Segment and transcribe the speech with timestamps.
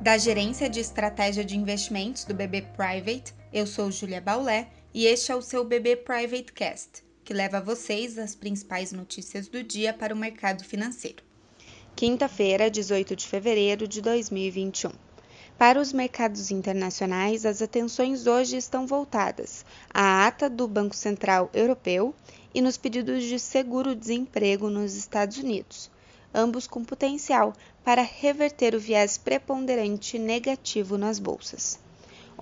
[0.00, 5.30] Da Gerência de Estratégia de Investimentos do BB Private, eu sou Julia Baulé e este
[5.30, 9.92] é o seu BB Private Cast, que leva a vocês as principais notícias do dia
[9.92, 11.22] para o mercado financeiro.
[11.94, 14.90] Quinta-feira, 18 de fevereiro de 2021.
[15.58, 22.14] Para os mercados internacionais, as atenções hoje estão voltadas à ata do Banco Central Europeu
[22.54, 25.90] e nos pedidos de seguro-desemprego nos Estados Unidos,
[26.34, 27.52] ambos com potencial
[27.84, 31.78] para reverter o viés preponderante negativo nas bolsas.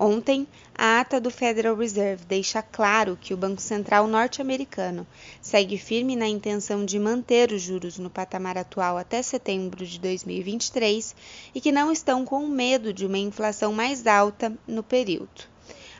[0.01, 0.47] Ontem,
[0.77, 5.05] a ata do Federal Reserve deixa claro que o Banco Central norte-americano
[5.43, 11.17] segue firme na intenção de manter os juros no patamar atual até setembro de 2023
[11.53, 15.49] e que não estão com medo de uma inflação mais alta no período.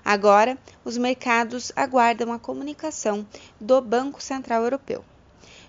[0.05, 3.27] Agora, os mercados aguardam a comunicação
[3.61, 5.05] do Banco Central Europeu.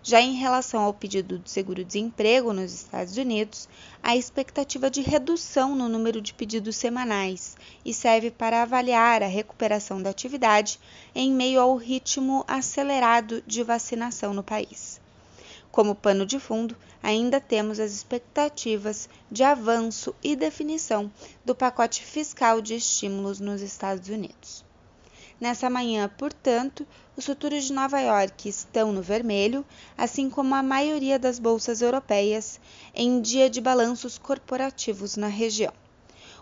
[0.02, 3.68] Já em relação ao pedido de seguro-desemprego nos Estados Unidos,
[4.02, 10.02] há expectativa de redução no número de pedidos semanais e serve para avaliar a recuperação
[10.02, 10.80] da atividade
[11.14, 15.02] em meio ao ritmo acelerado de vacinação no país.
[15.70, 21.12] Como pano de fundo, ainda temos as expectativas de avanço e definição
[21.44, 24.69] do pacote fiscal de estímulos nos Estados Unidos.
[25.40, 29.66] Nessa manhã, portanto, os futuros de Nova York estão no vermelho,
[29.98, 32.60] assim como a maioria das bolsas europeias,
[32.94, 35.72] em dia de balanços corporativos na região.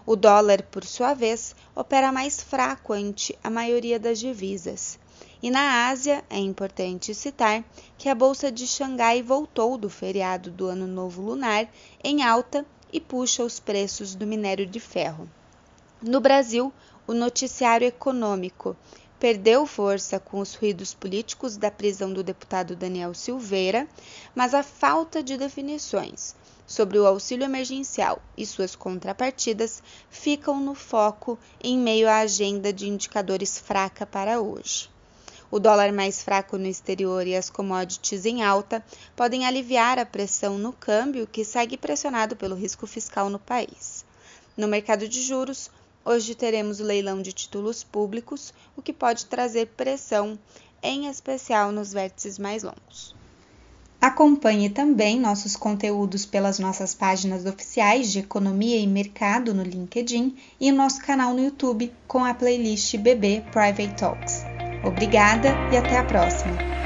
[0.03, 4.97] O dólar, por sua vez, opera mais fraco ante a maioria das divisas.
[5.43, 7.63] E na Ásia, é importante citar
[7.97, 11.67] que a bolsa de Xangai voltou do feriado do Ano Novo Lunar
[12.03, 15.29] em alta e puxa os preços do minério de ferro.
[16.01, 16.71] No Brasil,
[17.07, 18.75] o noticiário econômico
[19.17, 23.87] perdeu força com os ruídos políticos da prisão do deputado Daniel Silveira,
[24.35, 26.35] mas a falta de definições
[26.67, 32.87] sobre o auxílio emergencial e suas contrapartidas ficam no foco em meio à agenda de
[32.89, 34.89] indicadores fraca para hoje.
[35.49, 38.83] O dólar mais fraco no exterior e as commodities em alta
[39.15, 44.05] podem aliviar a pressão no câmbio que segue pressionado pelo risco fiscal no país.
[44.57, 45.71] No mercado de juros,
[46.09, 50.39] Hoje teremos o leilão de títulos públicos, o que pode trazer pressão,
[50.81, 53.13] em especial nos vértices mais longos.
[53.99, 60.71] Acompanhe também nossos conteúdos pelas nossas páginas oficiais de Economia e Mercado no LinkedIn e
[60.71, 64.45] nosso canal no YouTube com a playlist BB Private Talks.
[64.85, 66.76] Obrigada e até a próxima!